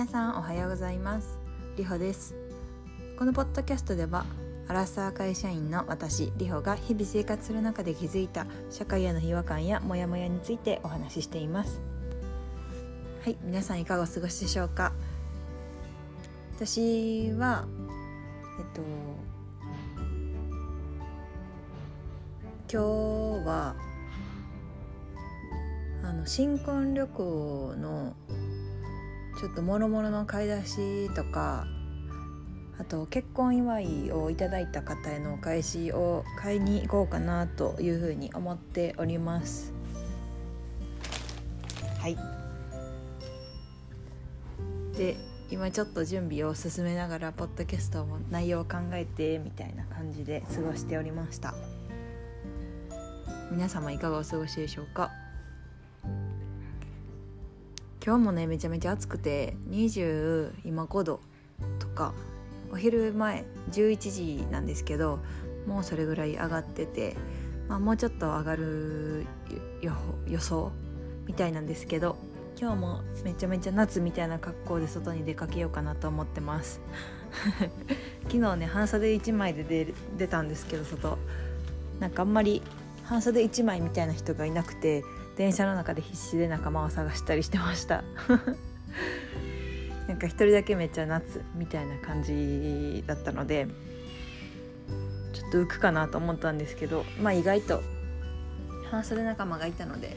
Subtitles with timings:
[0.00, 1.38] 皆さんおはようございます。
[1.76, 2.34] りほです。
[3.18, 4.24] このポッドキャストでは
[4.66, 11.82] アラサー会社員の私りほが日々生活する中で気づいた社会への違和感やモヤモヤについてお話ししています。
[13.22, 14.94] はい皆さんいかがお過ごしでしょうか？
[16.56, 17.66] 私は
[18.58, 18.80] えっと
[22.72, 23.76] 今日は
[26.02, 28.16] あの新婚旅行の
[29.40, 31.66] ちょっともろもろの買い出しとか
[32.78, 39.72] あと結婚祝いをいただいた方へのお返しを買いに行こうかなというふうに思っております。
[41.98, 42.18] はい。
[44.96, 45.16] で
[45.50, 51.54] 今ちょっと準備を進めながらポッドキャストも内容を考えてみたいな感じで過ごしておりました。
[53.50, 55.10] 皆様いかがお過ごしでしょうか？
[58.04, 61.20] 今日もねめちゃめちゃ暑くて20今5度
[61.78, 62.14] とか
[62.72, 65.18] お昼前11時なんですけど
[65.66, 67.14] もうそれぐらい上がってて、
[67.68, 69.26] まあ、もうちょっと上がる
[70.26, 70.72] 予想
[71.26, 72.16] みたいなんですけど
[72.58, 76.80] 今日もめちゃめちゃ夏みたいな格好で外に出かけようかなと思ってます。
[78.24, 81.16] 昨日ね半袖1枚で出出たんですけど外。
[82.00, 82.62] なんかあんまり
[83.04, 85.04] 半袖1枚みたいな人がいなくて
[85.40, 88.04] 電車の中で必死で仲間を探したりしてました。
[90.06, 93.66] なんか一人だけめっちゃ夏みたいな感じだったので
[95.32, 97.82] ちょっと浮くかなと思ったんですけどまあ意外と
[98.90, 100.14] 半袖仲間がいたので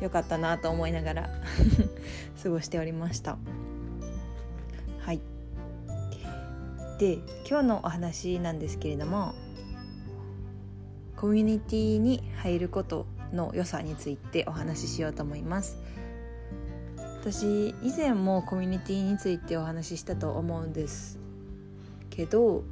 [0.00, 1.28] よかったなと思いながら
[2.42, 3.36] 過ごしておりました。
[5.00, 5.20] はい。
[6.98, 9.34] で今日のお話なんですけれども
[11.20, 15.76] コミュニティに入ることの良さについてお話ししようと思います。
[17.20, 21.18] 私以前もコミュニティについてお話ししたと思うんです
[22.10, 22.62] けど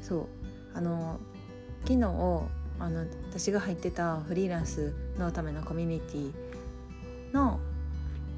[0.00, 0.26] そう
[0.74, 1.20] あの
[1.82, 2.04] 昨日
[2.78, 6.32] あの私が入ってたフリーランスのためのコミュニティ
[7.34, 7.60] の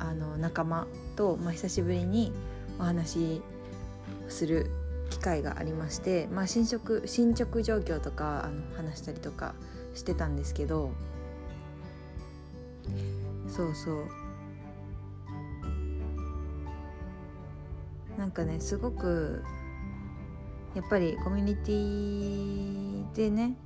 [0.01, 2.33] あの仲間と、まあ、久しぶりに
[2.81, 3.43] お話し
[4.29, 4.71] する
[5.19, 9.55] 機会がありまして、まあ、進捗進捗状況とかあの話したりとか
[9.95, 10.93] してたんですけど
[13.49, 14.07] そうそう。
[18.17, 19.45] なんかねすごく
[20.75, 23.57] やっぱりコミュニティでね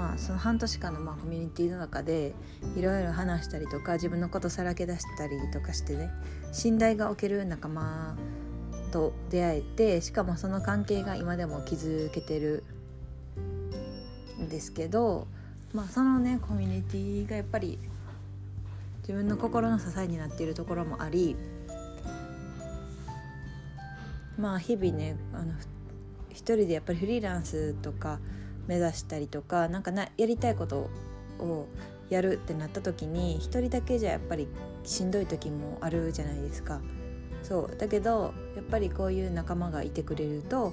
[0.00, 2.34] まあその半年間のまあコミュニティの中で
[2.74, 6.10] いろいろ話したりとか自分のことさらけ出したりとかしてね
[6.52, 8.16] 信頼がおける仲間
[8.92, 12.64] と出会えてしかもその関係が今でも築けてる
[14.40, 15.26] んですけど、
[15.74, 17.78] まあ、そのねコミュニティがやっぱり
[19.02, 21.36] 自分の心の支えになっているところもあり
[24.38, 25.52] まあ日々ねあの
[26.30, 28.18] 一人でやっぱりフリーランスとか
[28.70, 30.88] 目指したりとかなんかなやりたいこと
[31.40, 31.66] を
[32.08, 34.46] やるってなった時に一人だけじゃやっぱり
[34.84, 36.80] しんどい時もあるじゃないですか。
[37.42, 40.72] そうだけどやっぱりこういう仲間がいてくれると、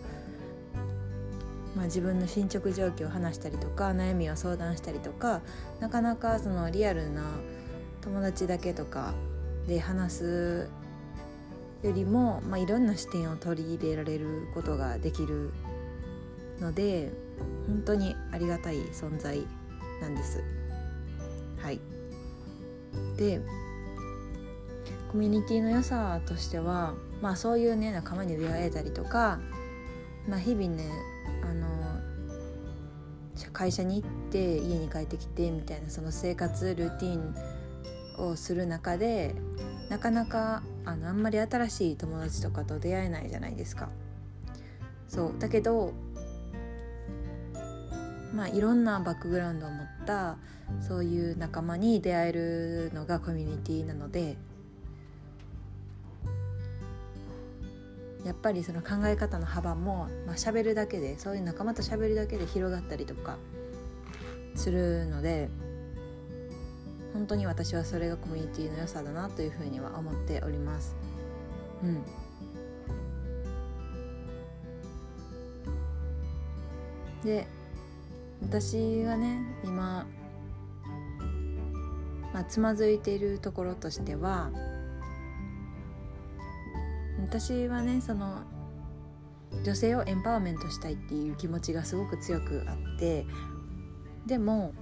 [1.75, 5.41] まあ、自分の進捗状況を話したりとか悩みを相談したりとか
[5.79, 7.23] なかなかそのリアルな
[8.01, 9.13] 友達だけとか
[9.65, 10.69] で話す
[11.81, 15.51] よりも、まあ、いろんな視点を取り入れられることができる
[16.59, 17.26] ので
[17.67, 19.45] 本当にありがたい存在
[20.01, 20.43] なんです。
[21.61, 21.79] はい
[23.17, 23.41] で
[25.11, 29.39] コミュニティの良さとしては、まあ、そういうね仲間に出会えたりとか、
[30.27, 30.89] まあ、日々ね
[31.43, 31.67] あの
[33.53, 37.35] 会社に行って家に帰ってきてみたいなその生活ルーティン
[38.17, 39.35] をする中で
[39.89, 43.89] なかなかあのあんまり新しい友達とかと出会えないじゃないですか。
[45.07, 45.93] そうだけど
[48.33, 50.37] まあいろんなバックグラウンドを持った
[50.81, 54.37] そういう仲間に出会えるのがコミュニティなので
[58.25, 63.37] やっぱりその考え方の幅も、まあ、喋るだけでそういう仲間と喋るだけで広がったりとか
[64.55, 65.49] するので
[67.13, 70.95] 本当に私はそれがコミュニティの良さだなというふうには思っております。
[71.83, 72.03] うん
[77.23, 77.47] で
[78.41, 80.05] 私がね今、
[82.33, 84.51] まあ、つまずいているところとしては
[87.19, 88.43] 私はねその
[89.63, 93.25] 女性をエンパワーメントしたいっていう気持ちがすごく強くあって
[94.25, 94.73] でも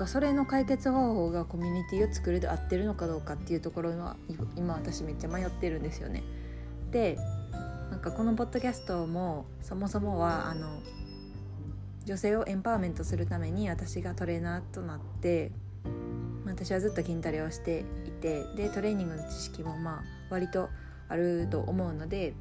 [0.00, 4.16] かそれの解決方法がコミュニティを作るで合ってるのかどうかっていうところは
[4.56, 6.24] 今私めっちゃ迷ってるんですよね。
[6.90, 7.18] で
[7.90, 10.80] なんかこのポッドキャストもそもそもはあの
[12.10, 15.52] 女性をエンパワーメントするために私がトレーナーとなって
[16.44, 20.70] 私はずっと筋トレをしていてでトレーニングの知識もまあ割と
[21.08, 22.34] あると思うので、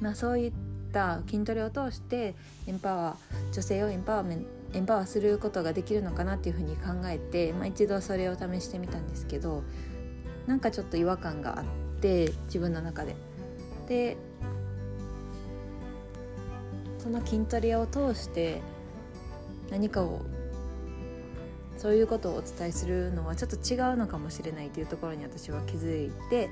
[0.00, 0.52] まあ、そういっ
[0.92, 2.36] た筋トレを通して
[2.68, 9.64] エンパワー女性をエンパワーメンエンパワーすることができるのかなっていうふうに考えて、まあ、一度それを試してみたんですけど
[10.46, 11.64] なんかちょっと違和感があっ
[12.00, 13.16] て自分の中で。
[13.88, 14.16] で
[17.06, 18.60] その筋トレを通して
[19.70, 20.22] 何かを
[21.76, 26.50] そういうことをお伝えするのはちょっと違うのかもしれないというところに私は気づいて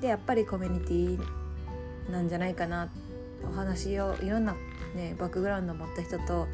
[0.00, 2.88] でやっぱりコミュニティなんじゃないかな
[3.44, 4.54] お話をいろんな、
[4.94, 6.46] ね、バックグラウンドを持った人と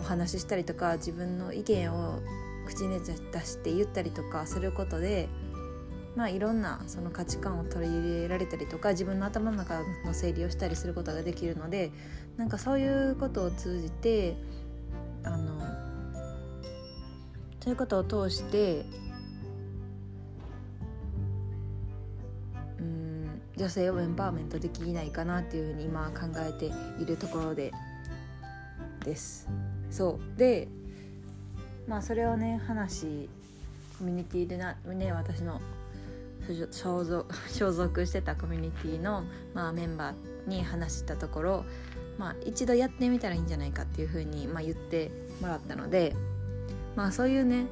[0.00, 2.18] お話ししたりとか自分の意見を
[2.66, 3.14] 口に出
[3.44, 5.28] して言ったりとかすることで
[6.18, 11.92] まあいろんなその価値観を取り入れられたりとか自分の頭の中の整理をしたりすることができるので
[12.36, 14.34] なんかそういうことを通じて
[15.22, 15.60] あの
[17.60, 18.84] そういうことを通して
[22.80, 27.70] うん女性をエンパワーメントできないかなっていうふうに今考えているところで
[29.04, 29.48] です。
[29.88, 30.66] そうで
[31.86, 33.28] まあそれをね話
[34.00, 35.60] コミュニティでなね私の
[36.70, 39.24] 所属 所属してたコミュニティの
[39.54, 41.64] まあ、メンバーに話したところ、
[42.16, 45.10] まあ、一度やってみたらいいんじゃないかっていうふうに、まあ、言って
[45.40, 46.14] もらったので、
[46.96, 47.66] まあ、そういうね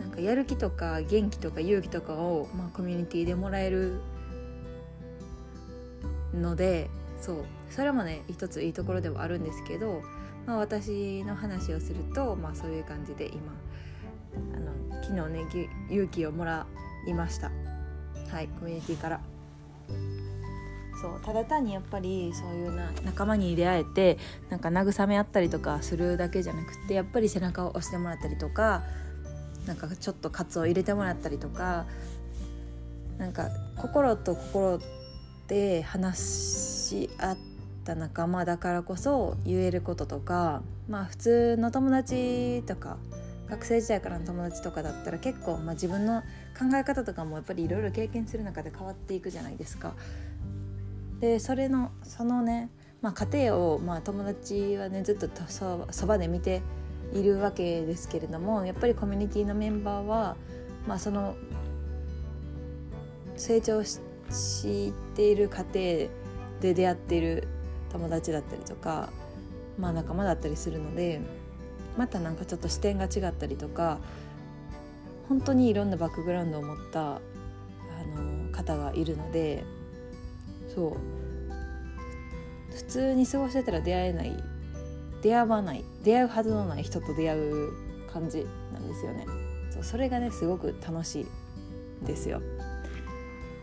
[0.00, 4.00] なんかやる気とか元気とか勇気とかを、まあ、コミュニティでもらえる
[6.34, 10.02] のでそうそれもね一ついいところではあるんですけど、
[10.46, 13.54] まあ、私の話をすると、まあ、そういう感じで今
[14.54, 14.72] あの
[15.02, 16.66] 昨日ね勇気をもら
[17.06, 17.75] いました。
[18.30, 19.20] はいコミュニティから。
[21.00, 24.18] そうただ単にやっぱりそういうな仲間に出会えて
[24.48, 28.82] なんか慰め合ったりとかするだけじゃなくてやっぱり背中を押してもらったりとか
[29.66, 31.86] なんかちょっとカツを入れてもらったりとか
[33.18, 34.80] なんか心と心
[35.48, 37.36] で話し合っ
[37.84, 42.96] た仲間だからこそ言えることとかまあ普通の友達とか
[43.48, 46.22] 学生時代からの友達とかだったら結構、まあ、自分の
[46.56, 49.94] 考え方とかもやっぱりいろいろ経験する中で変わっていくじゃないですか。
[51.20, 52.70] でそれのそのね、
[53.02, 56.62] まあ、家庭を、まあ、友達はねずっとそばで見て
[57.14, 60.36] いるわけですけれどもやっぱりコミュニティのメンバーは、
[60.86, 61.36] まあ、その
[63.36, 64.00] 成長し
[65.14, 66.10] ている過程で
[66.60, 67.48] 出会っている
[67.90, 69.10] 友達だったりとか、
[69.78, 71.20] まあ、仲間だったりするので
[71.96, 74.00] またなんかちょっと視点が違ったりとか
[75.28, 77.18] 本当にいろんなバックグラウンドを持ったあ
[78.16, 79.64] の方がいるので
[80.74, 80.96] そう。
[82.74, 84.36] 普通に過ごしてたら出会えない
[85.22, 87.72] 出会わない出会うはずのない人と出会う
[88.12, 89.26] 感じなんですよね。
[89.70, 91.26] そうそれがねすごく楽し
[92.02, 92.42] いですよ。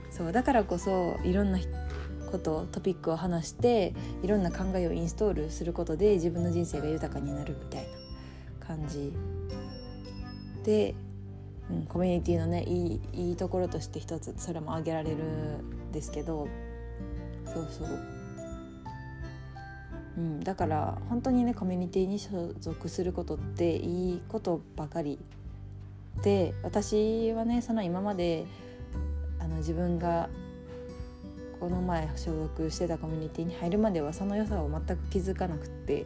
[0.09, 1.59] そうだからこそいろんな
[2.31, 3.94] ことトピックを話して
[4.24, 7.88] いろんな考えをインストールすることで自分の人生が豊かになるみたい
[8.59, 9.14] な感じ
[10.64, 10.95] で、
[11.72, 16.48] うん、コミュニティのねいいいいところとして一つそれも挙げられるんですけど
[17.46, 18.00] そうそう、
[20.18, 25.20] うん、だから本当にねコミュニティに所属することっていいことばかり
[26.22, 28.46] で私はねその今まで
[29.40, 30.30] あの自分が
[31.60, 36.06] この前所属してたコミュニティに入るまではその良さを全く気づかなくって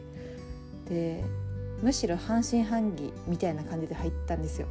[0.88, 1.24] で
[1.82, 4.66] むしろ半信半疑みたいな感じで入ったんですよ。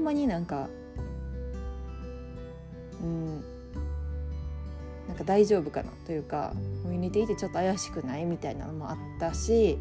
[0.00, 0.70] ほんまになんか
[3.02, 3.44] うん
[5.06, 9.76] なんか大丈夫かなというかコミュニティってちょっと怪しくないみたいなのもあったし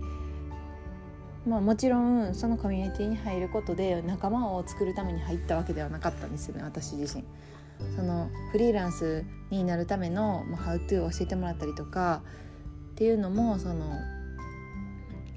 [1.48, 7.24] まあもちろんそのコミュニティに入ることで仲間を作るために入ったわけではなかったんですよね私自身。
[7.96, 12.24] そのフリーランスになるための、まあ、ハウトゥーを教えてもらったりとか
[12.92, 13.90] っていうのもその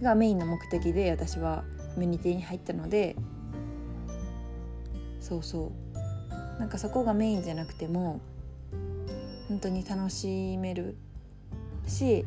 [0.03, 1.63] がメインの目的で私は
[1.95, 3.15] コミュニティに入ったので
[5.23, 5.73] そうそ
[6.57, 6.59] う。
[6.59, 8.21] なんかそこがメインじゃなくても
[9.49, 10.97] 本当に楽しめる
[11.87, 12.25] し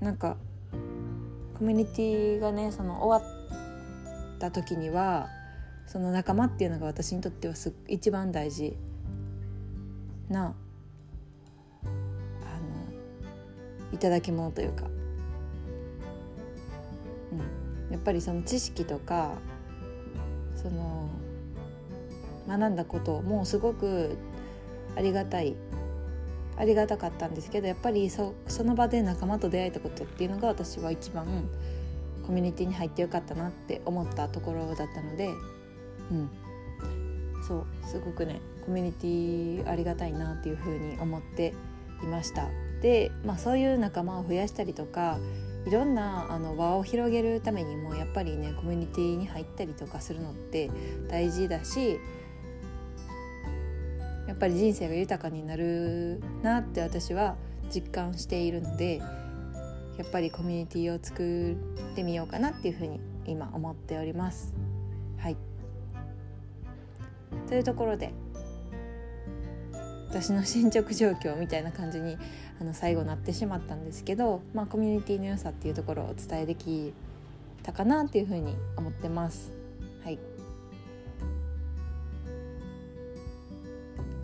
[0.00, 0.36] なんか
[1.58, 5.28] コミュニティがねその終わった時には
[5.86, 8.76] その仲間っていうのが私にとってはす一番大事
[10.28, 10.48] なあ
[11.84, 11.92] の
[13.92, 14.86] いただき物というか。
[17.32, 17.38] うん。
[17.92, 19.34] やっぱりその知識とか
[20.56, 21.08] その
[22.58, 24.16] 学んだこともすごく
[24.96, 25.56] ありがたい
[26.56, 31.26] ありがたかったんですけどやっぱりそその場で仲間と出会えたことっていうのが私は一番
[32.26, 35.28] コミュニティに入ってよかったなって思ったところだったので
[36.10, 36.30] うん。
[37.42, 41.54] そうすごくねコミュニティありがたいなっていうふうに思って
[42.02, 42.48] いました。
[42.80, 45.18] で、まあ、そういう仲間を増やしたりとか
[45.66, 50.70] いろんなあの輪を広げるためにもやっぱりねコミュニティに入ったりとかするのって
[51.08, 51.98] 大事だし
[54.26, 57.36] やっぱり人生が豊かになるなって私は
[57.74, 58.98] 実感しているので
[59.98, 61.52] やっぱりコミュニティを作
[61.92, 64.54] ってみようかなっていうふうに今思っております。
[65.18, 65.36] はい
[67.48, 68.12] というところで
[70.08, 72.18] 私の進捗状況みたいな感じに
[72.60, 76.92] あの最後なってしまったんですけど、まあ、コミュニティの良さっていうところをお伝えでき
[77.62, 79.61] たかなっていうふうに思ってます。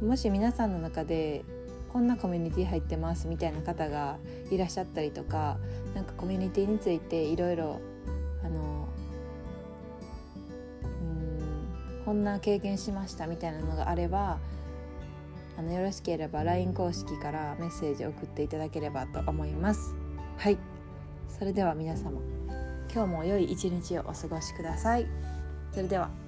[0.02, 1.44] もし皆さんの中で
[1.92, 4.18] こんなコミュニティ入ってますみたいな方が
[4.50, 5.58] いらっしゃったりとか
[5.94, 7.80] なんかコミュニティについていろいろ
[8.44, 8.88] あの
[10.82, 14.38] うんこんな経験しましたみたいなのがあれば
[15.58, 19.96] あのよろしければ LINE 公式からメッセージを送っていただければと思います。
[20.36, 20.58] はい。
[21.28, 22.20] それでは皆様
[22.92, 25.06] 今日も良い一日をお過ごしください。
[25.72, 26.27] それでは。